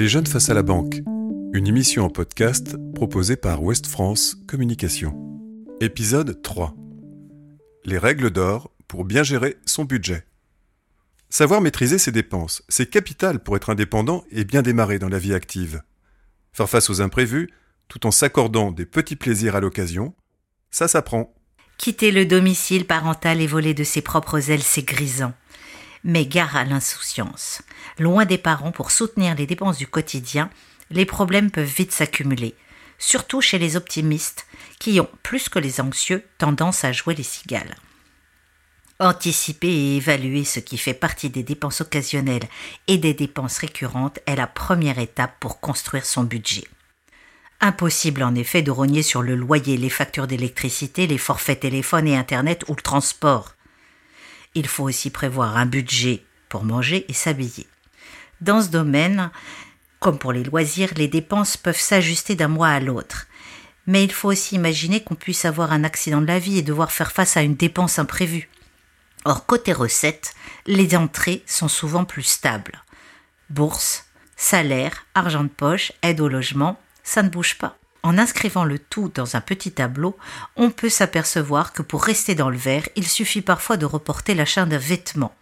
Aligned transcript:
Les 0.00 0.08
jeunes 0.08 0.26
face 0.26 0.48
à 0.48 0.54
la 0.54 0.62
banque, 0.62 1.02
une 1.52 1.66
émission 1.66 2.06
en 2.06 2.08
podcast 2.08 2.74
proposée 2.94 3.36
par 3.36 3.62
West 3.62 3.86
France 3.86 4.34
Communication. 4.48 5.14
Épisode 5.82 6.40
3. 6.40 6.74
Les 7.84 7.98
règles 7.98 8.30
d'or 8.30 8.70
pour 8.88 9.04
bien 9.04 9.22
gérer 9.22 9.58
son 9.66 9.84
budget. 9.84 10.24
Savoir 11.28 11.60
maîtriser 11.60 11.98
ses 11.98 12.12
dépenses, 12.12 12.62
c'est 12.70 12.88
capital 12.88 13.42
pour 13.42 13.56
être 13.56 13.68
indépendant 13.68 14.24
et 14.30 14.46
bien 14.46 14.62
démarrer 14.62 14.98
dans 14.98 15.10
la 15.10 15.18
vie 15.18 15.34
active. 15.34 15.82
Faire 16.54 16.70
face 16.70 16.88
aux 16.88 17.02
imprévus, 17.02 17.50
tout 17.88 18.06
en 18.06 18.10
s'accordant 18.10 18.72
des 18.72 18.86
petits 18.86 19.16
plaisirs 19.16 19.54
à 19.54 19.60
l'occasion, 19.60 20.14
ça 20.70 20.88
s'apprend. 20.88 21.34
Quitter 21.76 22.10
le 22.10 22.24
domicile 22.24 22.86
parental 22.86 23.42
et 23.42 23.46
voler 23.46 23.74
de 23.74 23.84
ses 23.84 24.00
propres 24.00 24.50
ailes, 24.50 24.62
c'est 24.62 24.80
grisant. 24.80 25.34
Mais 26.04 26.26
gare 26.26 26.56
à 26.56 26.64
l'insouciance. 26.64 27.62
Loin 27.98 28.24
des 28.24 28.38
parents 28.38 28.72
pour 28.72 28.90
soutenir 28.90 29.34
les 29.34 29.46
dépenses 29.46 29.78
du 29.78 29.86
quotidien, 29.86 30.50
les 30.90 31.04
problèmes 31.04 31.50
peuvent 31.50 31.64
vite 31.64 31.92
s'accumuler, 31.92 32.54
surtout 32.98 33.40
chez 33.40 33.58
les 33.58 33.76
optimistes, 33.76 34.46
qui 34.78 34.98
ont, 35.00 35.10
plus 35.22 35.48
que 35.48 35.58
les 35.58 35.80
anxieux, 35.80 36.24
tendance 36.38 36.84
à 36.84 36.92
jouer 36.92 37.14
les 37.14 37.22
cigales. 37.22 37.76
Anticiper 38.98 39.68
et 39.68 39.96
évaluer 39.96 40.44
ce 40.44 40.60
qui 40.60 40.76
fait 40.76 40.94
partie 40.94 41.30
des 41.30 41.42
dépenses 41.42 41.80
occasionnelles 41.80 42.48
et 42.86 42.98
des 42.98 43.14
dépenses 43.14 43.58
récurrentes 43.58 44.18
est 44.26 44.36
la 44.36 44.46
première 44.46 44.98
étape 44.98 45.34
pour 45.40 45.60
construire 45.60 46.04
son 46.04 46.24
budget. 46.24 46.64
Impossible 47.62 48.22
en 48.22 48.34
effet 48.34 48.62
de 48.62 48.70
rogner 48.70 49.02
sur 49.02 49.22
le 49.22 49.36
loyer, 49.36 49.76
les 49.76 49.90
factures 49.90 50.26
d'électricité, 50.26 51.06
les 51.06 51.18
forfaits 51.18 51.60
téléphone 51.60 52.08
et 52.08 52.16
Internet 52.16 52.64
ou 52.68 52.74
le 52.74 52.82
transport 52.82 53.54
il 54.54 54.66
faut 54.66 54.84
aussi 54.84 55.10
prévoir 55.10 55.56
un 55.56 55.66
budget 55.66 56.24
pour 56.48 56.64
manger 56.64 57.04
et 57.08 57.12
s'habiller. 57.12 57.66
Dans 58.40 58.62
ce 58.62 58.68
domaine, 58.68 59.30
comme 60.00 60.18
pour 60.18 60.32
les 60.32 60.44
loisirs, 60.44 60.92
les 60.96 61.08
dépenses 61.08 61.56
peuvent 61.56 61.78
s'ajuster 61.78 62.34
d'un 62.34 62.48
mois 62.48 62.68
à 62.68 62.80
l'autre. 62.80 63.26
Mais 63.86 64.04
il 64.04 64.12
faut 64.12 64.28
aussi 64.28 64.54
imaginer 64.54 65.02
qu'on 65.02 65.14
puisse 65.14 65.44
avoir 65.44 65.72
un 65.72 65.84
accident 65.84 66.20
de 66.20 66.26
la 66.26 66.38
vie 66.38 66.58
et 66.58 66.62
devoir 66.62 66.92
faire 66.92 67.12
face 67.12 67.36
à 67.36 67.42
une 67.42 67.54
dépense 67.56 67.98
imprévue. 67.98 68.48
Or, 69.24 69.46
côté 69.46 69.72
recettes, 69.72 70.34
les 70.66 70.96
entrées 70.96 71.42
sont 71.46 71.68
souvent 71.68 72.04
plus 72.04 72.22
stables. 72.22 72.82
Bourse, 73.50 74.06
salaire, 74.36 75.06
argent 75.14 75.44
de 75.44 75.48
poche, 75.48 75.92
aide 76.02 76.20
au 76.20 76.28
logement, 76.28 76.80
ça 77.02 77.22
ne 77.22 77.28
bouge 77.28 77.58
pas. 77.58 77.79
En 78.02 78.16
inscrivant 78.16 78.64
le 78.64 78.78
tout 78.78 79.10
dans 79.14 79.36
un 79.36 79.40
petit 79.40 79.72
tableau, 79.72 80.16
on 80.56 80.70
peut 80.70 80.88
s'apercevoir 80.88 81.72
que 81.72 81.82
pour 81.82 82.02
rester 82.02 82.34
dans 82.34 82.50
le 82.50 82.56
vert, 82.56 82.88
il 82.96 83.06
suffit 83.06 83.42
parfois 83.42 83.76
de 83.76 83.84
reporter 83.84 84.34
l'achat 84.34 84.64
d'un 84.64 84.78
vêtement. 84.78 85.34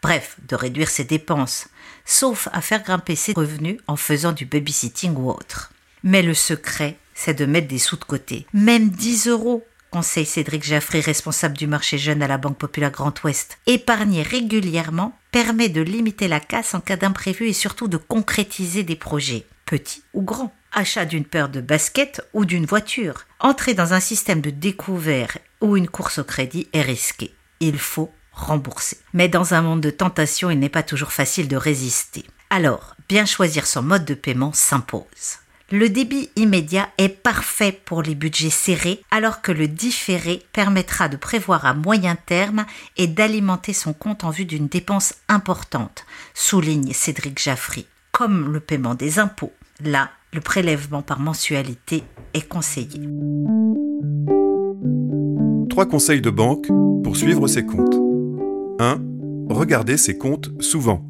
Bref, 0.00 0.36
de 0.48 0.56
réduire 0.56 0.88
ses 0.88 1.04
dépenses, 1.04 1.68
sauf 2.04 2.48
à 2.52 2.60
faire 2.60 2.82
grimper 2.82 3.16
ses 3.16 3.32
revenus 3.32 3.78
en 3.86 3.96
faisant 3.96 4.32
du 4.32 4.46
babysitting 4.46 5.14
ou 5.16 5.30
autre. 5.30 5.72
Mais 6.02 6.22
le 6.22 6.34
secret, 6.34 6.96
c'est 7.14 7.34
de 7.34 7.46
mettre 7.46 7.68
des 7.68 7.78
sous 7.78 7.96
de 7.96 8.04
côté. 8.04 8.46
Même 8.54 8.90
10 8.90 9.28
euros, 9.28 9.66
conseille 9.90 10.24
Cédric 10.24 10.62
Jaffré, 10.62 11.00
responsable 11.00 11.58
du 11.58 11.66
marché 11.66 11.98
jeune 11.98 12.22
à 12.22 12.28
la 12.28 12.38
Banque 12.38 12.58
Populaire 12.58 12.92
Grand 12.92 13.22
Ouest. 13.24 13.58
Épargner 13.66 14.22
régulièrement 14.22 15.18
permet 15.32 15.68
de 15.68 15.82
limiter 15.82 16.28
la 16.28 16.40
casse 16.40 16.74
en 16.74 16.80
cas 16.80 16.96
d'imprévu 16.96 17.48
et 17.48 17.52
surtout 17.52 17.88
de 17.88 17.96
concrétiser 17.96 18.84
des 18.84 18.96
projets, 18.96 19.46
petits 19.66 20.02
ou 20.14 20.22
grands 20.22 20.54
achat 20.72 21.04
d'une 21.04 21.24
paire 21.24 21.48
de 21.48 21.60
baskets 21.60 22.22
ou 22.32 22.44
d'une 22.44 22.66
voiture. 22.66 23.24
Entrer 23.40 23.74
dans 23.74 23.94
un 23.94 24.00
système 24.00 24.40
de 24.40 24.50
découvert 24.50 25.38
ou 25.60 25.76
une 25.76 25.88
course 25.88 26.18
au 26.18 26.24
crédit 26.24 26.68
est 26.72 26.82
risqué. 26.82 27.34
Il 27.60 27.78
faut 27.78 28.12
rembourser. 28.32 28.98
Mais 29.12 29.28
dans 29.28 29.54
un 29.54 29.62
monde 29.62 29.80
de 29.80 29.90
tentation, 29.90 30.50
il 30.50 30.58
n'est 30.58 30.68
pas 30.68 30.82
toujours 30.82 31.12
facile 31.12 31.48
de 31.48 31.56
résister. 31.56 32.24
Alors, 32.50 32.94
bien 33.08 33.26
choisir 33.26 33.66
son 33.66 33.82
mode 33.82 34.04
de 34.04 34.14
paiement 34.14 34.52
s'impose. 34.52 35.38
Le 35.70 35.90
débit 35.90 36.30
immédiat 36.36 36.88
est 36.96 37.10
parfait 37.10 37.72
pour 37.84 38.02
les 38.02 38.14
budgets 38.14 38.48
serrés, 38.48 39.02
alors 39.10 39.42
que 39.42 39.52
le 39.52 39.68
différé 39.68 40.42
permettra 40.54 41.10
de 41.10 41.18
prévoir 41.18 41.66
à 41.66 41.74
moyen 41.74 42.16
terme 42.16 42.64
et 42.96 43.06
d'alimenter 43.06 43.74
son 43.74 43.92
compte 43.92 44.24
en 44.24 44.30
vue 44.30 44.46
d'une 44.46 44.68
dépense 44.68 45.14
importante, 45.28 46.06
souligne 46.32 46.94
Cédric 46.94 47.38
Jaffry, 47.38 47.86
comme 48.12 48.50
le 48.50 48.60
paiement 48.60 48.94
des 48.94 49.18
impôts. 49.18 49.52
Là, 49.84 50.10
le 50.32 50.40
prélèvement 50.40 51.02
par 51.02 51.20
mensualité 51.20 52.04
est 52.34 52.46
conseillé. 52.46 53.00
Trois 55.70 55.86
conseils 55.86 56.20
de 56.20 56.30
banque 56.30 56.66
pour 57.02 57.16
suivre 57.16 57.46
ses 57.46 57.64
comptes. 57.64 57.94
1. 58.78 59.00
Regardez 59.48 59.96
ses 59.96 60.18
comptes 60.18 60.50
souvent. 60.60 61.04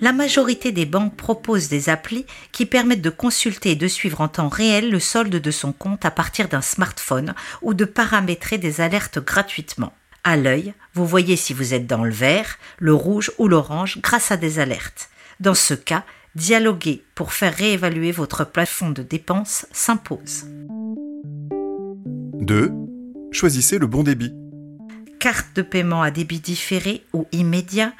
La 0.00 0.12
majorité 0.12 0.72
des 0.72 0.84
banques 0.84 1.16
proposent 1.16 1.68
des 1.68 1.88
applis 1.88 2.26
qui 2.50 2.66
permettent 2.66 3.02
de 3.02 3.10
consulter 3.10 3.70
et 3.70 3.76
de 3.76 3.86
suivre 3.86 4.20
en 4.20 4.28
temps 4.28 4.48
réel 4.48 4.90
le 4.90 4.98
solde 4.98 5.36
de 5.36 5.50
son 5.50 5.72
compte 5.72 6.04
à 6.04 6.10
partir 6.10 6.48
d'un 6.48 6.60
smartphone 6.60 7.34
ou 7.62 7.72
de 7.72 7.84
paramétrer 7.84 8.58
des 8.58 8.80
alertes 8.80 9.20
gratuitement. 9.20 9.92
À 10.24 10.36
l'œil, 10.36 10.74
vous 10.94 11.06
voyez 11.06 11.36
si 11.36 11.52
vous 11.54 11.72
êtes 11.72 11.86
dans 11.86 12.04
le 12.04 12.10
vert, 12.10 12.58
le 12.78 12.92
rouge 12.92 13.30
ou 13.38 13.48
l'orange 13.48 14.00
grâce 14.00 14.32
à 14.32 14.36
des 14.36 14.58
alertes. 14.58 15.08
Dans 15.38 15.54
ce 15.54 15.74
cas, 15.74 16.04
Dialoguer 16.34 17.04
pour 17.14 17.34
faire 17.34 17.54
réévaluer 17.54 18.10
votre 18.10 18.46
plafond 18.46 18.88
de 18.88 19.02
dépenses 19.02 19.66
s'impose. 19.70 20.46
2. 22.40 22.72
Choisissez 23.32 23.78
le 23.78 23.86
bon 23.86 24.02
débit. 24.02 24.32
Carte 25.20 25.54
de 25.54 25.60
paiement 25.60 26.00
à 26.00 26.10
débit 26.10 26.40
différé 26.40 27.04
ou 27.12 27.26
immédiat 27.32 27.92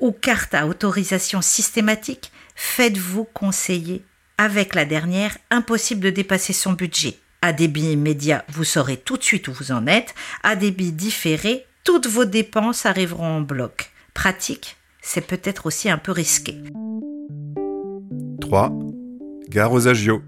ou 0.00 0.12
carte 0.12 0.52
à 0.52 0.66
autorisation 0.66 1.40
systématique, 1.40 2.30
faites-vous 2.54 3.24
conseiller. 3.24 4.04
Avec 4.36 4.74
la 4.74 4.84
dernière, 4.84 5.38
impossible 5.50 6.02
de 6.02 6.10
dépasser 6.10 6.52
son 6.52 6.74
budget. 6.74 7.18
À 7.40 7.54
débit 7.54 7.92
immédiat, 7.92 8.44
vous 8.50 8.64
saurez 8.64 8.98
tout 8.98 9.16
de 9.16 9.22
suite 9.22 9.48
où 9.48 9.52
vous 9.52 9.72
en 9.72 9.86
êtes. 9.86 10.14
À 10.42 10.56
débit 10.56 10.92
différé, 10.92 11.64
toutes 11.84 12.06
vos 12.06 12.26
dépenses 12.26 12.84
arriveront 12.84 13.38
en 13.38 13.40
bloc. 13.40 13.90
Pratique, 14.12 14.76
c'est 15.00 15.26
peut-être 15.26 15.64
aussi 15.64 15.88
un 15.88 15.98
peu 15.98 16.12
risqué. 16.12 16.54
3. 18.40 18.72
Gare 19.48 19.72
aux 19.72 19.88
agios. 19.88 20.22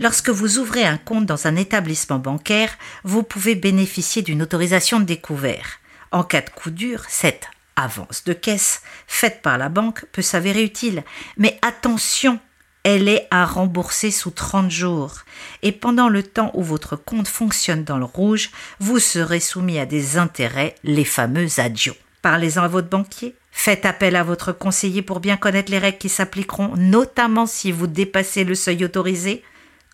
Lorsque 0.00 0.30
vous 0.30 0.58
ouvrez 0.58 0.84
un 0.84 0.96
compte 0.96 1.26
dans 1.26 1.46
un 1.46 1.56
établissement 1.56 2.18
bancaire, 2.18 2.76
vous 3.04 3.22
pouvez 3.22 3.54
bénéficier 3.54 4.22
d'une 4.22 4.42
autorisation 4.42 4.98
de 4.98 5.04
découvert. 5.04 5.78
En 6.10 6.24
cas 6.24 6.40
de 6.40 6.50
coup 6.50 6.70
dur, 6.70 7.04
cette 7.08 7.48
avance 7.76 8.24
de 8.24 8.32
caisse 8.32 8.82
faite 9.06 9.42
par 9.42 9.58
la 9.58 9.68
banque 9.68 10.04
peut 10.12 10.22
s'avérer 10.22 10.64
utile. 10.64 11.04
Mais 11.36 11.58
attention, 11.62 12.40
elle 12.82 13.08
est 13.08 13.28
à 13.30 13.46
rembourser 13.46 14.10
sous 14.10 14.30
30 14.30 14.70
jours. 14.70 15.18
Et 15.62 15.72
pendant 15.72 16.08
le 16.08 16.22
temps 16.22 16.50
où 16.54 16.62
votre 16.62 16.96
compte 16.96 17.28
fonctionne 17.28 17.84
dans 17.84 17.98
le 17.98 18.04
rouge, 18.04 18.50
vous 18.80 18.98
serez 18.98 19.40
soumis 19.40 19.78
à 19.78 19.86
des 19.86 20.18
intérêts, 20.18 20.74
les 20.82 21.04
fameux 21.04 21.48
adios. 21.58 21.96
Parlez-en 22.22 22.62
à 22.62 22.68
votre 22.68 22.88
banquier. 22.88 23.34
Faites 23.56 23.86
appel 23.86 24.16
à 24.16 24.24
votre 24.24 24.52
conseiller 24.52 25.00
pour 25.00 25.20
bien 25.20 25.38
connaître 25.38 25.70
les 25.70 25.78
règles 25.78 25.96
qui 25.96 26.10
s'appliqueront, 26.10 26.74
notamment 26.76 27.46
si 27.46 27.72
vous 27.72 27.86
dépassez 27.86 28.44
le 28.44 28.56
seuil 28.56 28.84
autorisé. 28.84 29.42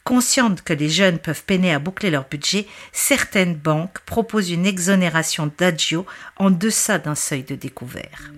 Consciente 0.02 0.62
que 0.62 0.72
les 0.72 0.88
jeunes 0.88 1.18
peuvent 1.18 1.44
peiner 1.44 1.72
à 1.72 1.78
boucler 1.78 2.10
leur 2.10 2.26
budget, 2.28 2.66
certaines 2.90 3.54
banques 3.54 4.00
proposent 4.06 4.50
une 4.50 4.66
exonération 4.66 5.52
d'agio 5.58 6.04
en 6.36 6.50
deçà 6.50 6.98
d'un 6.98 7.14
seuil 7.14 7.44
de 7.44 7.54
découvert. 7.54 8.32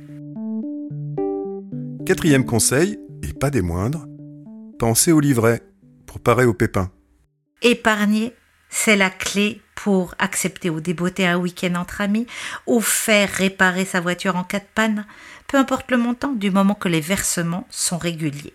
Quatrième 2.05 2.45
conseil, 2.45 2.99
et 3.23 3.33
pas 3.33 3.51
des 3.51 3.63
moindres, 3.63 4.07
pensez 4.79 5.13
au 5.13 5.21
livret 5.21 5.63
pour 6.05 6.21
parer 6.21 6.45
aux 6.45 6.53
pépins. 6.53 6.91
Épargner, 7.63 8.35
c'est 8.73 8.97
la 8.97 9.11
clé 9.11 9.61
pour 9.75 10.15
accepter 10.19 10.71
ou 10.71 10.81
déboîter 10.81 11.27
un 11.27 11.37
week-end 11.37 11.75
entre 11.75 12.01
amis 12.01 12.27
ou 12.67 12.81
faire 12.81 13.29
réparer 13.29 13.85
sa 13.85 14.01
voiture 14.01 14.35
en 14.35 14.45
cas 14.45 14.61
de 14.61 14.65
panne, 14.75 15.05
peu 15.47 15.59
importe 15.59 15.91
le 15.91 15.99
montant 15.99 16.33
du 16.33 16.51
moment 16.51 16.75
que 16.75 16.89
les 16.89 17.03
versements 17.03 17.67
sont 17.71 17.99
réguliers. 17.99 18.55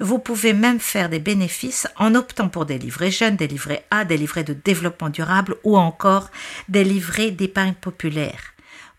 Vous 0.00 0.18
pouvez 0.18 0.52
même 0.52 0.80
faire 0.80 1.08
des 1.08 1.20
bénéfices 1.20 1.86
en 1.96 2.14
optant 2.16 2.48
pour 2.48 2.66
des 2.66 2.78
livrets 2.78 3.12
jeunes, 3.12 3.36
des 3.36 3.46
livrets 3.46 3.86
A, 3.90 4.04
des 4.04 4.16
livrets 4.18 4.44
de 4.44 4.52
développement 4.52 5.10
durable 5.10 5.54
ou 5.62 5.78
encore 5.78 6.30
des 6.68 6.84
livrets 6.84 7.30
d'épargne 7.30 7.74
populaire. 7.74 8.55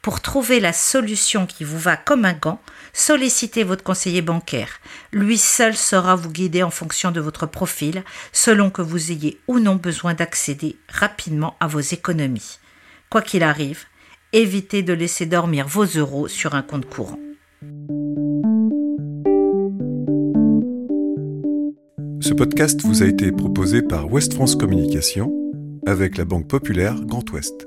Pour 0.08 0.22
trouver 0.22 0.62
la 0.62 0.72
solution 0.72 1.46
qui 1.46 1.66
vous 1.66 1.78
va 1.78 1.98
comme 1.98 2.24
un 2.24 2.32
gant, 2.32 2.62
sollicitez 2.94 3.66
votre 3.66 3.84
conseiller 3.84 4.22
bancaire. 4.22 4.70
Lui 5.12 5.38
seul 5.38 5.76
saura 5.76 6.16
vous 6.16 6.30
guider 6.30 6.64
en 6.64 6.70
fonction 6.70 7.12
de 7.12 7.20
votre 7.20 7.46
profil, 7.46 8.06
selon 8.32 8.70
que 8.70 8.82
vous 8.82 9.12
ayez 9.12 9.38
ou 9.50 9.60
non 9.60 9.76
besoin 9.76 10.14
d'accéder 10.14 10.78
rapidement 10.88 11.58
à 11.60 11.68
vos 11.68 11.82
économies. 11.82 12.60
Quoi 13.10 13.22
qu'il 13.22 13.44
arrive, 13.44 13.84
évitez 14.32 14.82
de 14.82 14.94
laisser 14.94 15.26
dormir 15.26 15.68
vos 15.68 15.84
euros 15.84 16.30
sur 16.30 16.56
un 16.56 16.62
compte 16.62 16.86
courant. 16.86 17.20
Ce 22.22 22.34
podcast 22.34 22.80
vous 22.82 23.04
a 23.04 23.08
été 23.08 23.34
proposé 23.34 23.82
par 23.82 24.10
West 24.10 24.36
France 24.36 24.56
Communication 24.56 25.34
avec 25.86 26.18
la 26.18 26.24
Banque 26.24 26.48
Populaire 26.48 26.96
Grand 27.02 27.30
Ouest. 27.32 27.67